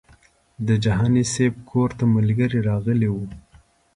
[0.67, 3.25] د جهاني صاحب کور ته ملګري راغلي وو.